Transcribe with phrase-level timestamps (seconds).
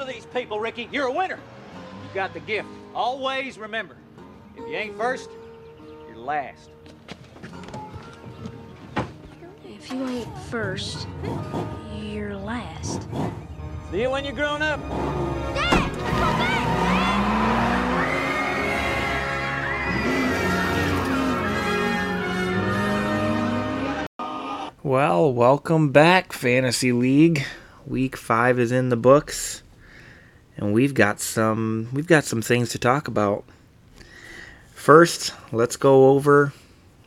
[0.00, 0.88] to these people, Ricky.
[0.90, 1.36] You're a winner.
[1.36, 2.68] You got the gift.
[2.94, 3.96] Always remember,
[4.56, 5.28] if you ain't first,
[6.08, 6.70] you're last.
[9.64, 11.06] If you ain't first,
[12.00, 13.02] you're last.
[13.90, 14.80] See you when you're grown up.
[15.54, 15.92] Dad!
[15.92, 16.60] Go back!
[24.82, 27.44] Well, welcome back, Fantasy League.
[27.86, 29.62] Week five is in the books,
[30.60, 33.44] and we've got some we've got some things to talk about.
[34.74, 36.52] First, let's go over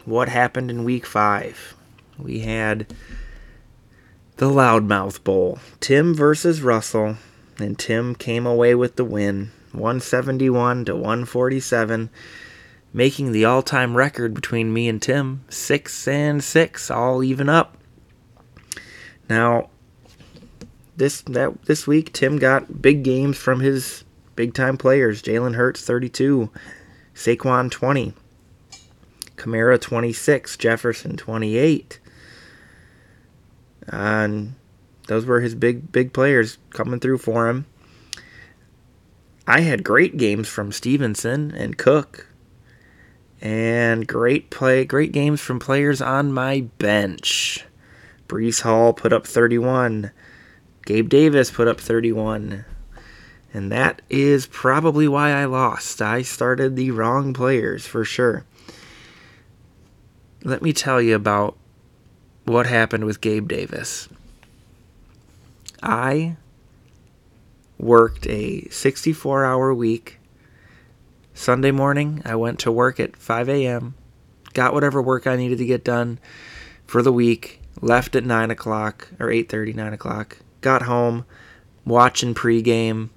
[0.04, 1.76] what happened in week five.
[2.18, 2.94] We had
[4.36, 7.16] the Loudmouth Bowl, Tim versus Russell,
[7.58, 12.10] and Tim came away with the win, 171 to 147
[12.94, 17.76] making the all-time record between me and Tim, six and six, all even up.
[19.28, 19.72] Now,
[20.96, 24.04] this that this week, Tim got big games from his
[24.36, 26.50] big-time players: Jalen Hurts, 32,
[27.14, 28.14] Saquon, 20,
[29.36, 32.00] Kamara, 26, Jefferson, 28,
[33.88, 34.56] and
[35.08, 37.66] those were his big big players coming through for him.
[39.46, 42.28] I had great games from Stevenson and Cook
[43.42, 47.66] and great play, great games from players on my bench.
[48.30, 50.12] Breece Hall put up 31.
[50.86, 52.66] Gabe Davis put up 31.
[53.54, 56.02] And that is probably why I lost.
[56.02, 58.46] I started the wrong players for sure.
[60.44, 61.56] Let me tell you about
[62.46, 64.10] what happened with Gabe Davis.
[65.82, 66.38] I
[67.78, 70.20] worked a 64 hour week
[71.34, 73.96] Sunday morning, I went to work at 5 a.m.,
[74.54, 76.20] got whatever work I needed to get done
[76.86, 81.26] for the week, left at 9 o'clock or 8.30, 9 o'clock, got home,
[81.86, 83.10] watching pregame,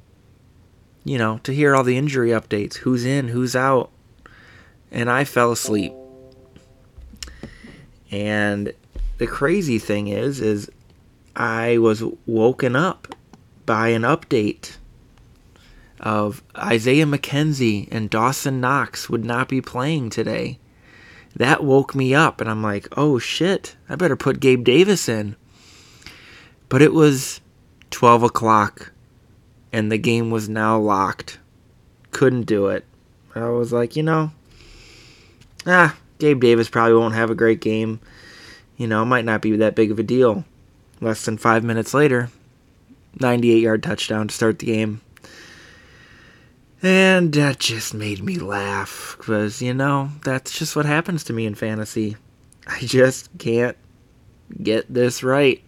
[1.04, 3.90] you know, to hear all the injury updates, who's in, who's out,
[4.90, 5.92] and I fell asleep.
[8.10, 8.72] And
[9.18, 10.70] the crazy thing is, is
[11.34, 13.14] I was woken up
[13.64, 14.76] by an update
[16.00, 20.58] of Isaiah McKenzie and Dawson Knox would not be playing today.
[21.34, 25.36] That woke me up, and I'm like, oh shit, I better put Gabe Davis in.
[26.68, 27.40] But it was
[27.96, 28.92] 12 o'clock,
[29.72, 31.38] and the game was now locked.
[32.10, 32.84] Couldn't do it.
[33.34, 34.32] I was like, you know,
[35.66, 38.00] ah, Gabe Davis probably won't have a great game.
[38.76, 40.44] You know, might not be that big of a deal.
[41.00, 42.28] Less than five minutes later,
[43.18, 45.00] 98 yard touchdown to start the game.
[46.82, 51.46] And that just made me laugh because, you know, that's just what happens to me
[51.46, 52.18] in fantasy.
[52.66, 53.78] I just can't
[54.62, 55.62] get this right.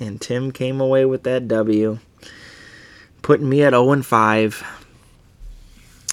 [0.00, 1.98] And Tim came away with that W,
[3.22, 4.64] putting me at 0 and 5.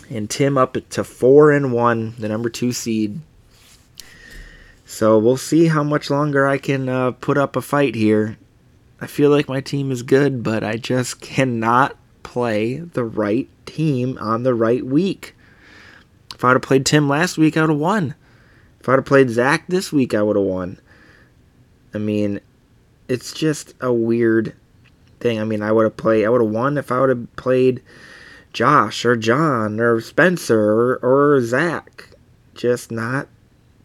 [0.09, 3.19] And Tim up to 4 and 1, the number 2 seed.
[4.85, 8.37] So we'll see how much longer I can uh, put up a fight here.
[9.01, 14.17] I feel like my team is good, but I just cannot play the right team
[14.19, 15.35] on the right week.
[16.33, 18.15] If I'd have played Tim last week, I would have won.
[18.79, 20.79] If I'd have played Zach this week, I would have won.
[21.93, 22.39] I mean,
[23.07, 24.55] it's just a weird
[25.19, 25.39] thing.
[25.39, 27.81] I mean, I would have played, I would have won if I would have played
[28.53, 32.09] Josh or John or Spencer or, or Zach.
[32.53, 33.27] Just not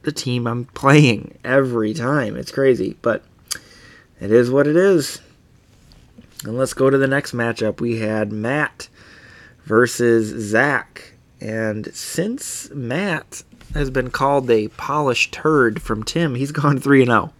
[0.03, 2.36] the team I'm playing every time.
[2.36, 3.25] It's crazy, but
[4.20, 5.20] it is what it is.
[6.44, 7.80] And let's go to the next matchup.
[7.80, 8.88] We had Matt
[9.64, 11.12] versus Zach.
[11.41, 13.42] And since Matt
[13.75, 17.32] has been called a polished turd from Tim, he's gone 3 0.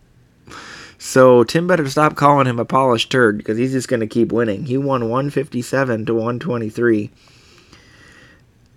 [1.03, 4.31] So Tim better stop calling him a polished turd because he's just going to keep
[4.31, 4.67] winning.
[4.67, 7.11] He won 157 to 123,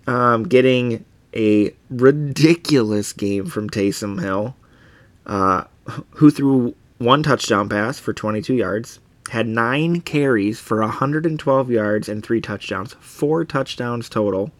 [0.06, 1.04] um, getting
[1.36, 4.56] a ridiculous game from Taysom Hill,
[5.26, 5.64] uh,
[6.12, 12.24] who threw one touchdown pass for 22 yards, had nine carries for 112 yards and
[12.24, 14.50] three touchdowns, four touchdowns total.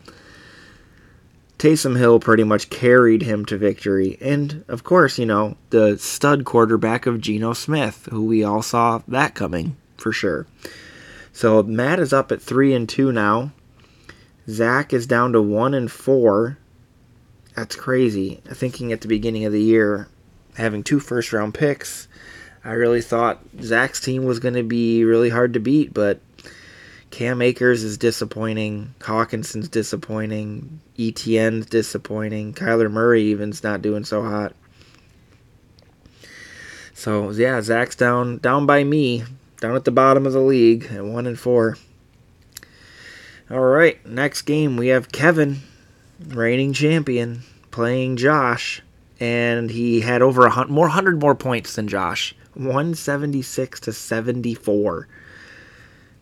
[1.65, 4.19] Taysom Hill pretty much carried him to victory.
[4.21, 9.01] And of course, you know, the stud quarterback of Geno Smith, who we all saw
[9.09, 10.47] that coming for sure.
[11.33, 13.51] So Matt is up at 3 and 2 now.
[14.47, 16.59] Zach is down to 1 and 4.
[17.57, 18.43] That's crazy.
[18.45, 20.11] Thinking at the beginning of the year,
[20.59, 22.09] having two first round picks,
[22.63, 26.21] I really thought Zach's team was going to be really hard to beat, but
[27.15, 28.93] Cam Akers is disappointing.
[28.99, 30.81] Hockenson's disappointing.
[30.99, 32.55] ETN's disappointing.
[32.55, 34.53] Kyler Murray even's not doing so hot.
[36.93, 39.23] So yeah, Zach's down down by me,
[39.61, 41.79] down at the bottom of the league at one and four.
[43.49, 45.61] All right, next game we have Kevin,
[46.19, 48.83] reigning champion, playing Josh,
[49.21, 55.07] and he had over a hundred more hundred more points than Josh, 176 to 74,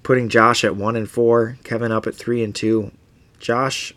[0.02, 2.93] putting Josh at one and four, Kevin up at three and two.
[3.38, 3.94] Josh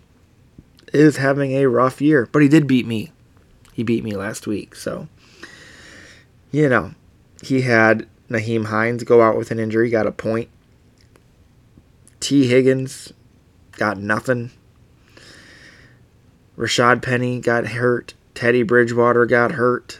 [0.93, 3.11] is having a rough year, but he did beat me.
[3.73, 5.07] He beat me last week, so
[6.51, 6.93] you know
[7.43, 10.49] he had Nyheim Hines go out with an injury, got a point.
[12.19, 12.47] T.
[12.47, 13.13] Higgins
[13.73, 14.51] got nothing.
[16.57, 18.13] Rashad Penny got hurt.
[18.33, 19.99] Teddy Bridgewater got hurt.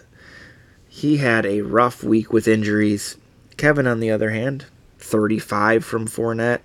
[0.88, 3.18] He had a rough week with injuries.
[3.58, 4.66] Kevin, on the other hand,
[5.06, 6.62] 35 from Fournette,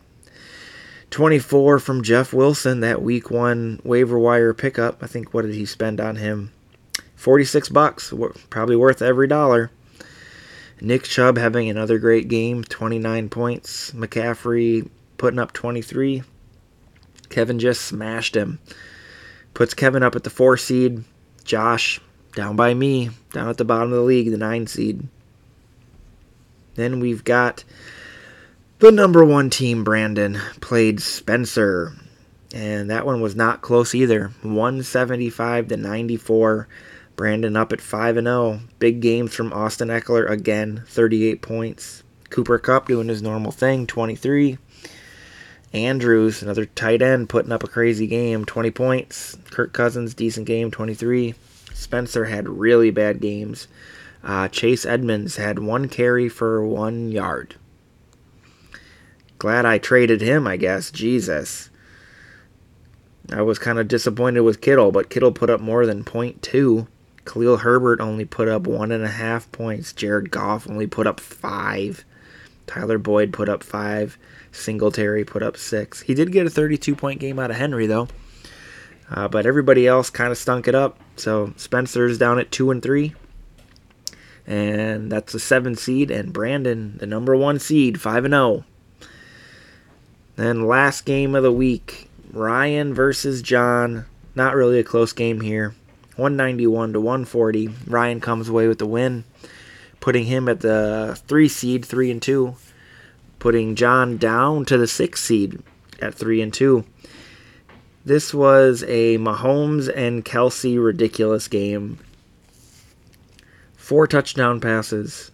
[1.11, 5.03] 24 from Jeff Wilson, that week one waiver wire pickup.
[5.03, 6.53] I think what did he spend on him?
[7.17, 8.15] 46 bucks,
[8.49, 9.71] probably worth every dollar.
[10.81, 13.91] Nick Chubb having another great game, 29 points.
[13.91, 14.89] McCaffrey
[15.19, 16.23] putting up 23.
[17.29, 18.59] Kevin just smashed him.
[19.53, 21.05] Puts Kevin up at the four seed.
[21.45, 22.01] Josh
[22.35, 25.07] down by me, down at the bottom of the league, the nine seed.
[26.77, 27.65] Then we've got
[28.81, 31.93] the number one team, Brandon, played Spencer.
[32.55, 34.33] And that one was not close either.
[34.41, 36.67] 175 to 94.
[37.15, 38.61] Brandon up at 5 and 0.
[38.79, 42.03] Big games from Austin Ekeler again, 38 points.
[42.31, 44.57] Cooper Kupp doing his normal thing, 23.
[45.75, 49.37] Andrews, another tight end, putting up a crazy game, 20 points.
[49.51, 51.35] Kirk Cousins, decent game, 23.
[51.75, 53.69] Spencer had really bad games.
[54.25, 57.57] Uh, Chase Edmonds had one carry for one yard.
[59.41, 60.91] Glad I traded him, I guess.
[60.91, 61.71] Jesus.
[63.33, 66.87] I was kind of disappointed with Kittle, but Kittle put up more than 0.2.
[67.25, 69.95] Khalil Herbert only put up one and a half points.
[69.95, 72.05] Jared Goff only put up five.
[72.67, 74.19] Tyler Boyd put up five.
[74.53, 76.03] Singletary put up six.
[76.03, 78.09] He did get a 32 point game out of Henry, though.
[79.11, 81.01] Uh, but everybody else kind of stunk it up.
[81.17, 83.15] So Spencer's down at two and three.
[84.47, 86.11] And that's the seven seed.
[86.11, 88.65] And Brandon, the number one seed, 5 and 0.
[90.37, 94.07] Then last game of the week Ryan versus John.
[94.35, 95.75] Not really a close game here.
[96.17, 97.69] 191 to 140.
[97.87, 99.25] Ryan comes away with the win,
[100.01, 102.57] putting him at the three seed, three and two,
[103.39, 105.63] putting John down to the six seed
[106.01, 106.85] at three and two.
[108.05, 111.99] This was a Mahomes and Kelce ridiculous game.
[113.77, 115.31] Four touchdown passes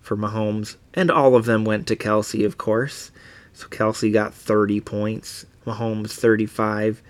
[0.00, 3.10] for Mahomes, and all of them went to Kelce, of course.
[3.54, 7.02] So Kelce got 30 points, Mahomes 35.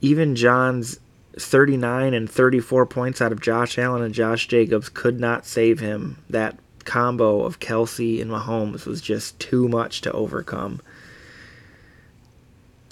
[0.00, 1.00] Even John's
[1.36, 6.18] 39 and 34 points out of Josh Allen and Josh Jacobs could not save him.
[6.30, 10.80] That combo of Kelce and Mahomes was just too much to overcome.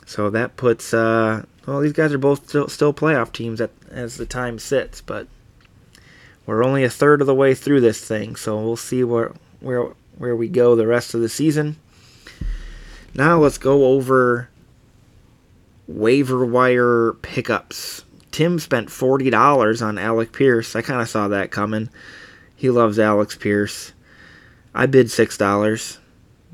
[0.06, 4.16] So that puts, uh, well, these guys are both still, still playoff teams at, as
[4.16, 5.26] the time sits, but
[6.44, 9.90] we're only a third of the way through this thing, so we'll see where where
[10.18, 11.76] where we go the rest of the season.
[13.14, 14.48] Now let's go over
[15.86, 18.04] waiver wire pickups.
[18.30, 20.74] Tim spent $40 on Alec Pierce.
[20.74, 21.90] I kind of saw that coming.
[22.56, 23.92] He loves Alex Pierce.
[24.74, 25.98] I bid $6.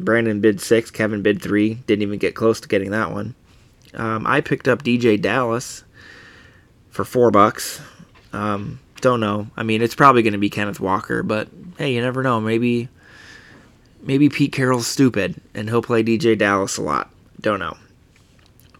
[0.01, 1.75] Brandon bid 6, Kevin bid 3.
[1.75, 3.35] Didn't even get close to getting that one.
[3.95, 5.85] Um, I picked up DeeJay Dallas
[6.91, 7.81] for 4 bucks.
[8.33, 9.49] Um, don't know.
[9.57, 12.41] I mean, it's probably going to be Kenneth Walker, but hey, you never know.
[12.41, 12.89] Maybe
[14.03, 17.11] maybe Pete Carroll's stupid and he'll play DeeJay Dallas a lot.
[17.41, 17.77] Don't know.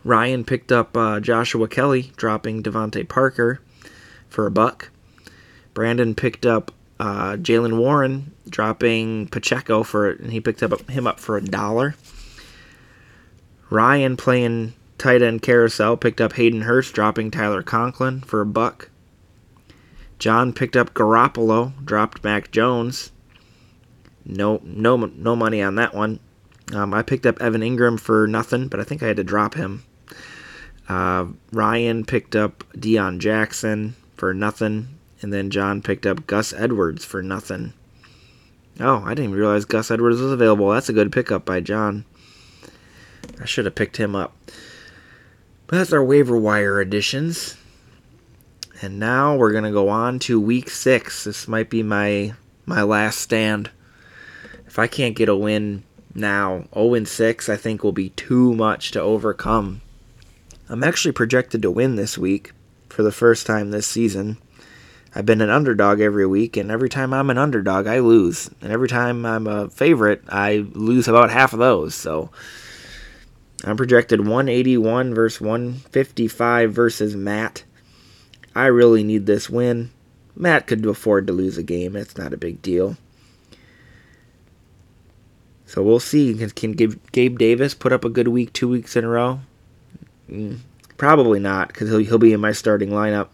[0.05, 3.61] Ryan picked up uh, Joshua Kelley, dropping DeVante Parker
[4.29, 4.91] for a buck.
[5.75, 11.21] Brandon picked up uh, Jaylen Warren, dropping Pacheco for and he picked up him up
[11.21, 11.95] for a dollar.
[13.71, 18.91] Ryan playing tight end carousel picked up Hayden Hurst, dropping Tyler Conklin for a buck.
[20.19, 23.13] John picked up Garoppolo, dropped Mac Jones.
[24.29, 26.21] No, no, no money on that one.
[26.73, 29.55] Um, I picked up Evan Engram for nothing, but I think I had to drop
[29.55, 29.85] him.
[30.87, 37.05] Uh, Ryan picked up Deon Jackson for nothing, and then John picked up Gus Edwards
[37.05, 37.73] for nothing.
[38.79, 40.71] Oh, I didn't even realize Gus Edwards was available.
[40.71, 42.05] That's a good pickup by John.
[43.41, 44.37] I should have picked him up.
[45.67, 47.57] But that's our waiver wire additions.
[48.81, 51.25] And now we're gonna go on to week six.
[51.25, 52.35] This might be my
[52.67, 53.71] my last stand.
[54.79, 55.83] If I can't get a win
[56.15, 59.81] now, 0 6 I think will be too much to overcome.
[60.69, 62.53] I'm actually projected to win this week
[62.89, 64.39] for the first time this season.
[65.17, 68.51] I've been an underdog every week, and every time I'm an underdog, I lose.
[68.61, 71.97] And every time I'm a favorite, I lose about half of those.
[71.97, 72.31] So
[73.65, 77.65] I'm projected 181 versus 155 versus Matt.
[78.55, 79.91] I really need this win.
[80.37, 81.97] Matt could afford to lose a game.
[81.97, 82.97] It's not a big deal.
[85.69, 86.35] So we'll see.
[86.57, 89.41] Can, Gabe Davis put up a good week two weeks in a row?
[90.31, 90.61] Mm,
[90.97, 93.29] probably not, because he'll, he'll be in my starting lineup.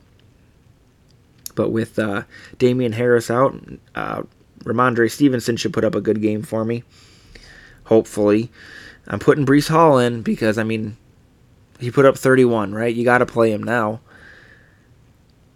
[1.55, 2.25] But with uh,
[2.59, 3.57] Damien Harris out,
[3.95, 4.23] uh,
[4.65, 6.83] Rhamondre Stevenson should put up a good game for me.
[7.85, 8.51] Hopefully.
[9.07, 10.97] I'm putting Breece Hall in because, I mean,
[11.79, 12.93] he put up 31, right?
[12.93, 14.01] You got to play him now.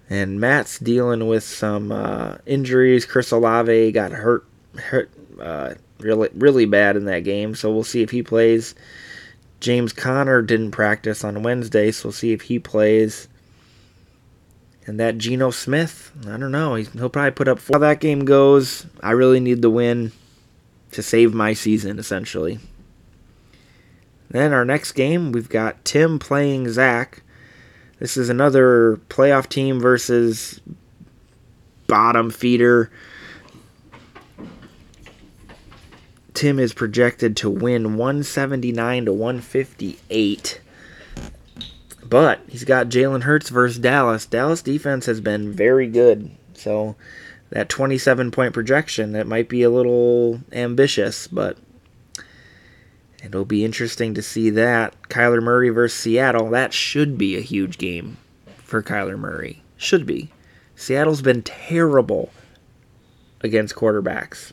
[0.09, 3.05] And Matt's dealing with some uh, injuries.
[3.05, 7.55] Chris Olave got hurt, hurt uh, really, really bad in that game.
[7.55, 8.75] So we'll see if he plays.
[9.61, 13.29] James Conner didn't practice on Wednesday, so we'll see if he plays.
[14.87, 16.75] And that Geno Smith, I don't know.
[16.77, 17.75] He'll probably put up four.
[17.75, 20.13] How that game goes, I really need the win
[20.93, 22.59] to save my season, essentially.
[24.31, 27.23] Then our next game, we've got Tim playing Zach.
[27.99, 30.61] This is another playoff team versus
[31.87, 32.91] bottom feeder.
[36.39, 40.61] Tim is projected to win 179 to 158.
[42.05, 44.25] But he's got Jalen Hurts versus Dallas.
[44.25, 46.31] Dallas defense has been very good.
[46.55, 46.95] So
[47.51, 51.59] that 27 point projection, that might be a little ambitious, but
[53.25, 54.95] it'll be interesting to see that.
[55.09, 58.17] Kyler Murray versus Seattle, that should be a huge game
[58.59, 59.65] for Kyler Murray.
[59.77, 60.31] Should be.
[60.77, 62.31] Seattle's been terrible
[63.41, 64.53] against quarterbacks.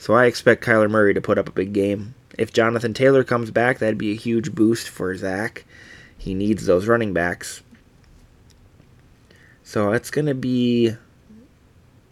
[0.00, 2.14] So I expect Kyler Murray to put up a big game.
[2.38, 5.66] If Jonathan Taylor comes back, that'd be a huge boost for Zach.
[6.16, 7.60] He needs those running backs.
[9.62, 10.94] So it's gonna be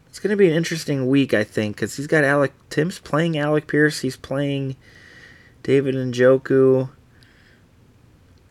[0.06, 3.66] it's gonna be an interesting week, I think, because he's got Alec Tim's playing Alec
[3.66, 4.76] Pierce, he's playing
[5.62, 6.90] David Njoku,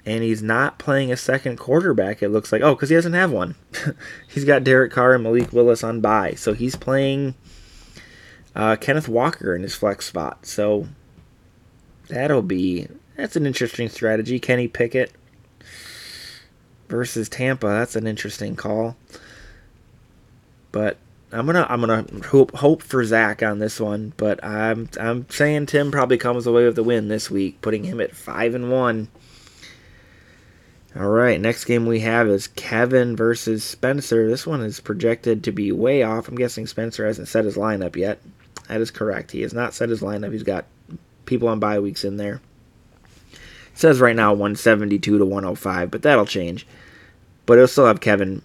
[0.03, 2.23] and he's not playing a second quarterback.
[2.23, 3.53] It looks like oh, because he doesn't have one.
[4.27, 7.35] he's got Derek Carr and Malik Willis on bye, so he's playing
[8.57, 10.45] uh, Kenneth Walker in his flex spot.
[10.47, 10.87] So
[12.09, 14.39] that'll be that's an interesting strategy.
[14.39, 15.11] Kenny Pickett
[16.89, 17.67] versus Tampa.
[17.67, 18.97] That's an interesting call.
[20.71, 20.97] But
[21.31, 24.13] I'm gonna I'm gonna hope hope for Zach on this one.
[24.17, 28.01] But I'm I'm saying Tim probably comes away with the win this week, putting him
[28.01, 29.09] at five and one.
[30.95, 34.27] All right, next game we have is Kevin versus Spencer.
[34.27, 36.27] This one is projected to be way off.
[36.27, 38.19] I'm guessing Spencer hasn't set his lineup yet.
[38.67, 39.31] That is correct.
[39.31, 40.31] He has not set his lineup.
[40.31, 40.65] He's got
[41.25, 42.41] people on bye weeks in there.
[43.31, 43.39] It
[43.79, 46.67] says right now 172 to 105, but that'll change.
[47.45, 48.41] But it'll still have Kevin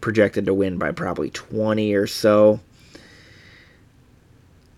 [0.00, 2.60] projected to win by probably 20 or so.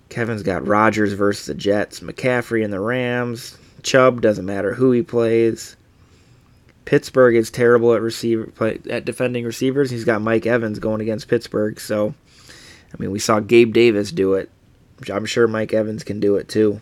[0.09, 3.59] Kevin's got Rodgers versus the Jets, McCaffrey and the Rams.
[3.83, 5.77] Chubb doesn't matter who he plays.
[6.85, 8.53] Pittsburgh is terrible at receiver
[8.89, 9.91] at defending receivers.
[9.91, 12.15] He's got Mike Evans going against Pittsburgh, so
[12.95, 14.51] I mean, we saw Gabe Davis do it.
[15.13, 16.81] I'm sure Mike Evans can do it too.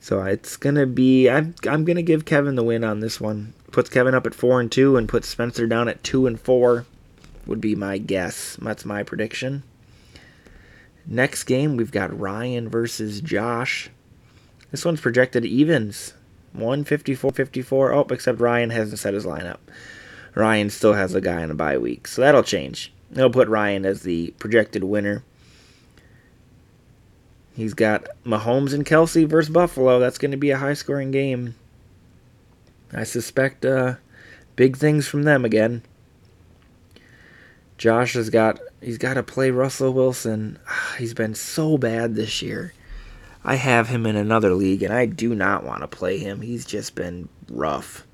[0.00, 1.28] So it's gonna be.
[1.28, 3.54] I'm I'm gonna give Kevin the win on this one.
[3.72, 6.86] Puts Kevin up at four and two, and puts Spencer down at two and four.
[7.46, 8.56] Would be my guess.
[8.62, 9.64] That's my prediction.
[11.06, 13.90] Next game we've got Ryan versus Josh.
[14.70, 16.14] This one's projected evens.
[16.52, 17.92] 154 54.
[17.92, 19.58] Oh, except Ryan hasn't set his lineup.
[20.34, 22.92] Ryan still has a guy in a bye week, so that'll change.
[23.14, 25.24] They'll put Ryan as the projected winner.
[27.54, 30.00] He's got Mahomes and Kelce versus Buffalo.
[30.00, 31.54] That's going to be a high scoring game.
[32.92, 33.94] I suspect uh,
[34.56, 35.82] big things from them again.
[37.78, 40.58] Josh has got he's got to play Russell Wilson.
[40.98, 42.72] He's been so bad this year.
[43.44, 46.40] I have him in another league and I do not want to play him.
[46.40, 48.06] He's just been rough.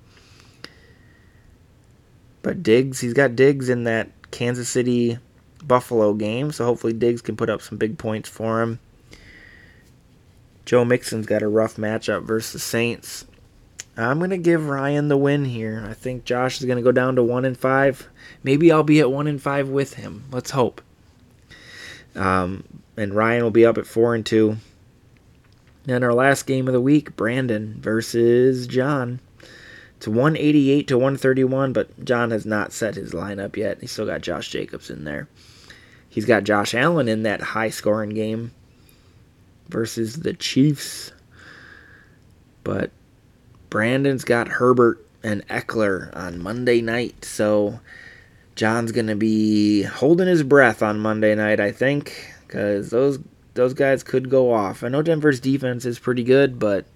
[2.42, 5.18] But Diggs, he's got Diggs in that Kansas City
[5.62, 8.78] Buffalo game, so hopefully Diggs can put up some big points for him.
[10.64, 13.26] Joe Mixon's got a rough matchup versus the Saints.
[13.96, 15.84] I'm going to give Ryan the win here.
[15.88, 18.08] I think Josh is going to go down to 1 and 5.
[18.42, 20.24] Maybe I'll be at 1 and 5 with him.
[20.30, 20.80] Let's hope.
[22.14, 22.64] Um,
[22.96, 24.56] and Ryan will be up at 4 and 2.
[25.88, 29.20] And our last game of the week, Brandon versus John.
[30.00, 33.82] It's 188 to 131, but John has not set his lineup yet.
[33.82, 35.28] He's still got Josh Jacobs in there.
[36.08, 38.52] He's got Josh Allen in that high scoring game
[39.68, 41.12] versus the Chiefs.
[42.64, 42.92] But
[43.68, 47.22] Brandon's got Herbert and Ekeler on Monday night.
[47.26, 47.78] So
[48.56, 53.18] John's going to be holding his breath on Monday night, I think, because those
[53.52, 54.82] those guys could go off.
[54.82, 56.86] I know Denver's defense is pretty good, but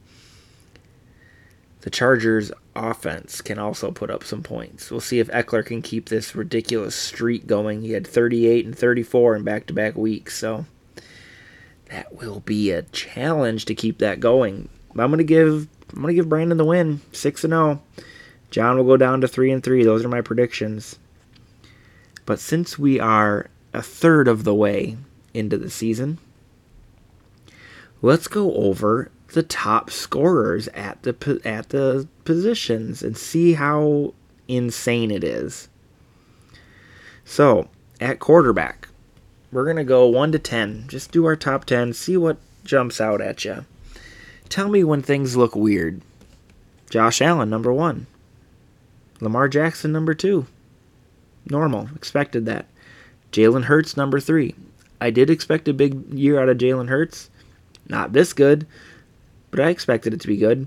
[1.85, 4.91] the Chargers offense can also put up some points.
[4.91, 7.83] We'll see if Ekeler can keep this ridiculous streak going.
[7.83, 10.65] He had 38 and 34 in back to back weeks, so
[11.91, 14.71] that will be a challenge to keep that going.
[14.93, 17.83] I'm gonna give I'm gonna give Brandon the win, six and zero.
[18.51, 19.85] John will go down to three and three.
[19.85, 20.99] Those are my predictions.
[22.25, 24.97] But since we are a third of the way
[25.35, 26.17] into the season,
[28.01, 34.15] let's go over the top scorers at the at the positions and see how
[34.49, 35.69] insane it is.
[37.25, 37.69] So,
[38.01, 38.89] at quarterback,
[39.51, 40.87] we're going to go 1 to 10.
[40.89, 43.65] Just do our top 10, see what jumps out at you.
[44.49, 46.03] Tell me when things look weird.
[46.91, 48.07] Josh Allen, number 1.
[49.21, 50.47] Lamar Jackson, number 2.
[51.51, 52.67] Normal, expected that.
[53.33, 54.55] Jalen Hurts, number 3.
[55.01, 57.31] I did expect a big year out of Jalen Hurts.
[57.89, 58.67] Not this good,
[59.55, 60.67] but I expected it to be good.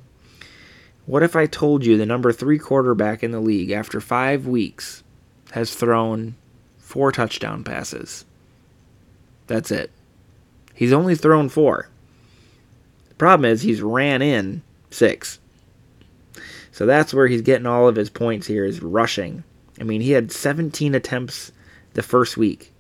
[1.08, 5.04] What if I told you the number three quarterback in the league after five weeks
[5.52, 6.36] has thrown
[6.78, 8.24] four touchdown passes?
[9.48, 9.92] That's it.
[10.74, 11.90] He's only thrown four.
[13.10, 15.40] The problem is he's ran in six.
[16.72, 19.44] So that's where he's getting all of his points here is rushing.
[19.82, 21.52] I mean, he had 17 attempts
[21.94, 22.72] the first week.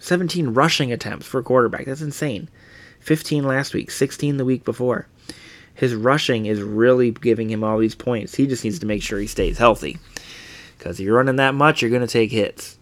[0.00, 1.86] 17 rushing attempts for a quarterback.
[1.86, 2.50] That's insane.
[3.00, 5.06] 15 last week, 16 the week before.
[5.74, 8.34] His rushing is really giving him all these points.
[8.34, 9.98] He just needs to make sure he stays healthy.
[10.76, 12.78] Because if you're running that much, you're going to take hits.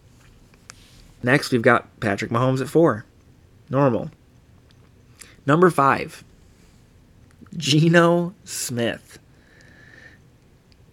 [1.22, 3.04] Next, we've got Patrick Mahomes at four.
[3.70, 4.10] Normal.
[5.46, 6.24] Number five,
[7.56, 9.18] Geno Smith.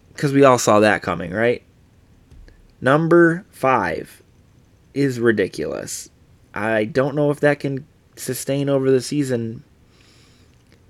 [0.08, 1.62] Because we all saw that coming, right?
[2.80, 4.22] Number five
[4.94, 6.10] is ridiculous.
[6.54, 7.86] I don't know if that can
[8.16, 9.62] sustain over the season.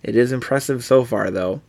[0.07, 1.61] It is impressive so far, though.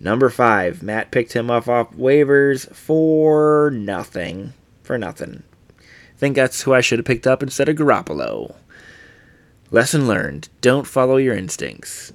[0.00, 4.54] Number five, Matt picked him up off waivers for nothing.
[4.82, 5.42] For nothing.
[6.16, 8.56] think that's who I should have picked up instead of Garoppolo.
[9.70, 12.10] Lesson learned don't follow your instincts.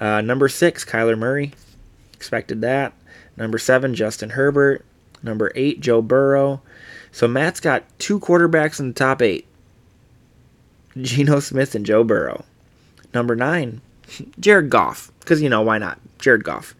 [0.00, 1.52] Uh, number six, Kyler Murray.
[2.12, 2.92] Expected that.
[3.36, 4.84] Number seven, Justin Herbert.
[5.22, 6.60] Number eight, Joe Burrow.
[7.12, 9.46] So Matt's got two quarterbacks in the top eight
[11.00, 12.44] Geno Smith and Joe Burrow.
[13.14, 13.80] Number nine,
[14.38, 15.10] Jared Goff.
[15.20, 15.98] Because, you know, why not?
[16.18, 16.74] Jared Goff.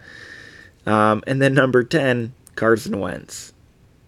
[0.87, 3.53] Um, and then number 10, Carson Wentz.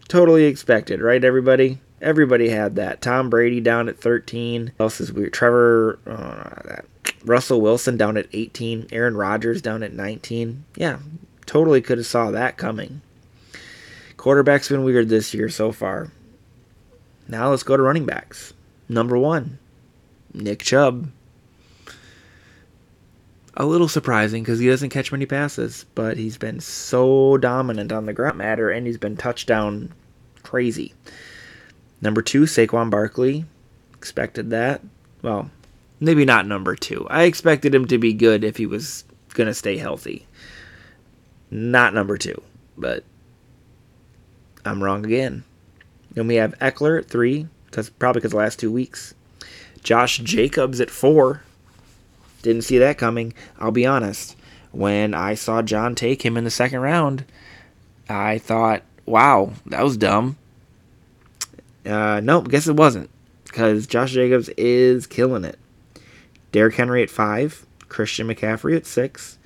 [0.08, 1.80] Totally expected, right, everybody?
[2.00, 3.00] Everybody had that.
[3.00, 4.72] Tom Brady down at 13.
[4.78, 5.32] else is weird?
[5.32, 6.82] Trevor, uh,
[7.24, 8.88] Russell Wilson down at 18.
[8.92, 10.64] Aaron Rodgers down at 19.
[10.76, 10.98] Yeah,
[11.46, 13.00] totally could have saw that coming.
[14.16, 16.10] Quarterback's been weird this year so far.
[17.28, 18.52] Now let's go to running backs.
[18.88, 19.58] Number one,
[20.32, 21.10] Nick Chubb.
[23.56, 28.06] A little surprising because he doesn't catch many passes, but he's been so dominant on
[28.06, 29.92] the ground matter and he's been touchdown
[30.42, 30.92] crazy.
[32.00, 33.44] Number two, Saquon Barkley.
[33.94, 34.82] Expected that.
[35.22, 35.50] Well,
[36.00, 37.06] maybe not number two.
[37.08, 40.26] I expected him to be good if he was going to stay healthy.
[41.48, 42.42] Not number two,
[42.76, 43.04] but
[44.64, 45.44] I'm wrong again.
[46.12, 49.14] Then we have Ekeler at three, because probably because the last two weeks.
[49.84, 51.42] Josh Jacobs at four.
[52.44, 53.32] Didn't see that coming.
[53.58, 54.36] I'll be honest.
[54.70, 57.24] When I saw John take him in the second round,
[58.06, 60.36] I thought, wow, that was dumb.
[61.86, 63.08] Uh, nope, guess it wasn't.
[63.44, 65.58] Because Josh Jacobs is killing it.
[66.52, 67.64] Derrick Henry at five.
[67.88, 69.38] Christian McCaffrey at six.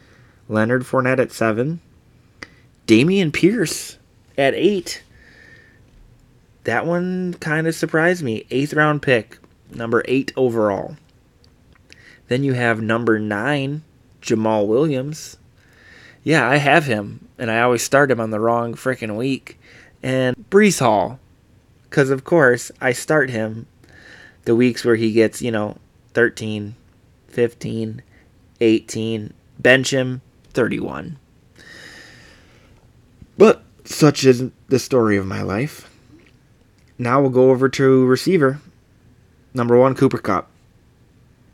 [0.49, 1.79] Leonard Fournette at seven.
[2.89, 3.97] Dameon Pierce
[4.37, 5.05] at eight.
[6.65, 8.45] That one kind of surprised me.
[8.51, 9.39] Eighth round pick
[9.71, 10.97] number eight overall.
[12.29, 13.83] Then you have number nine,
[14.23, 15.37] Jamaal Williams.
[16.23, 19.59] Yeah, I have him, and I always start him on the wrong freaking week.
[20.03, 21.19] And Breece Hall,
[21.85, 23.67] because of course I start him
[24.45, 25.77] the weeks where he gets, you know,
[26.14, 26.75] 13,
[27.29, 28.03] 15,
[28.61, 30.21] 18, bench him
[30.53, 31.19] 31.
[33.37, 35.91] But such is the story of my life.
[36.99, 38.61] Now we'll go over to receiver.
[39.55, 40.51] Number one, Cooper Kupp.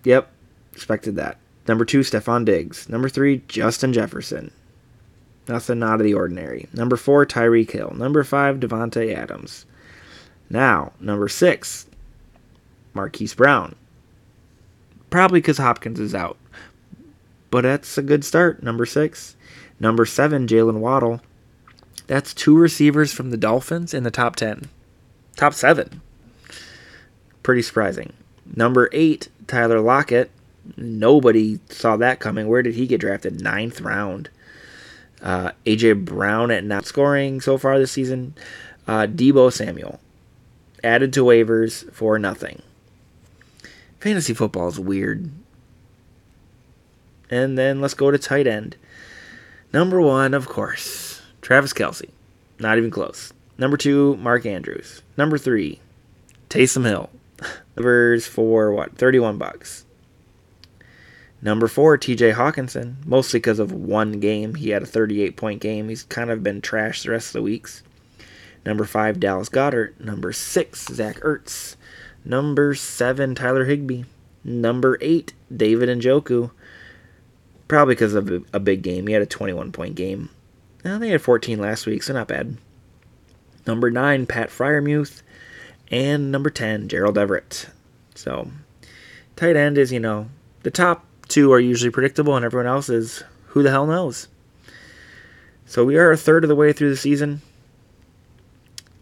[0.05, 0.31] Yep,
[0.75, 1.39] expected that.
[1.67, 2.89] Number two, Stefon Diggs.
[2.89, 4.51] Number three, Justin Jefferson.
[5.49, 6.69] Nothing out of the ordinary.
[6.73, 7.93] Number four, Tyreek Hill.
[7.95, 9.67] Number five, Davante Adams.
[10.51, 11.87] Now, number six,
[12.93, 13.75] Marquise Brown.
[15.11, 16.37] Probably because Hopkins is out.
[17.51, 18.63] But that's a good start.
[18.63, 19.37] Number six.
[19.79, 21.21] Number seven, Jaylen Waddle.
[22.07, 24.69] That's two receivers from the Dolphins in the top 10.
[25.37, 26.01] Top seven.
[27.43, 28.13] Pretty surprising.
[28.57, 30.31] Number eight, Tyler Lockett.
[30.77, 32.49] Nobody saw that coming.
[32.49, 33.41] Where did he get drafted?
[33.41, 34.31] Ninth round.
[35.23, 38.35] Uh, AJ Brown at not scoring so far this season.
[38.87, 40.01] Uh, Deebo Samuel
[40.83, 42.63] added to waivers for nothing.
[44.01, 45.31] Fantasy football is weird.
[47.31, 48.77] And then let's go to tight end.
[49.73, 52.11] Number one, of course, Travis Kelce.
[52.59, 53.33] Not even close.
[53.57, 55.03] Number two, Mark Andrews.
[55.17, 55.81] Number three,
[56.51, 57.11] Taysom Hill.
[57.77, 58.97] Numbers for what?
[58.97, 59.85] 31 bucks.
[61.45, 63.05] Number four, TJ Hockenson.
[63.05, 64.55] Mostly because of one game.
[64.55, 65.91] He had a 38 point game.
[65.91, 67.83] He's kind of been trashed the rest of the weeks.
[68.65, 70.01] Number five, Dallas Goedert.
[70.01, 71.77] Number six, Zach Ertz.
[72.25, 74.05] Number seven, Tyler Higbee.
[74.43, 76.51] Number eight, David Njoku.
[77.69, 79.07] Probably because of a big game.
[79.07, 80.31] He had a 21 point game.
[80.83, 82.57] Think he had 14 last week, so not bad.
[83.67, 85.21] Number nine, Pat Freiermuth.
[85.91, 87.69] And number 10, Gerald Everett.
[88.15, 88.51] So,
[89.37, 90.29] tight end is, you know,
[90.63, 94.29] the top two are usually predictable, and everyone else is who the hell knows.
[95.67, 97.43] So, we are a third of the way through the season.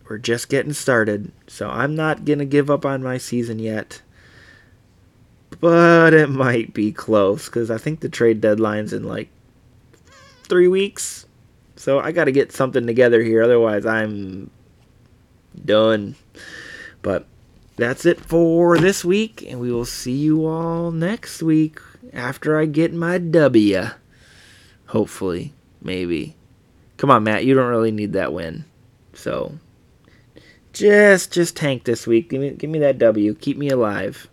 [0.08, 4.02] We're just getting started, so I'm not going to give up on my season yet.
[5.60, 9.28] But it might be close because I think the trade deadline's in like
[10.44, 11.26] three weeks.
[11.76, 13.42] So I got to get something together here.
[13.42, 14.50] Otherwise, I'm
[15.64, 16.16] done.
[17.00, 17.26] But
[17.76, 21.80] that's it for this week, and we will see you all next week
[22.12, 23.82] after I get my W.
[24.86, 26.36] Hopefully, maybe.
[26.96, 28.64] Come on, Matt, you don't really need that win.
[29.14, 29.58] So
[30.72, 32.30] just just tank this week.
[32.30, 33.34] Give me give me that W.
[33.34, 34.28] Keep me alive.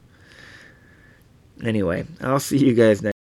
[1.64, 3.19] Anyway, I'll see you guys next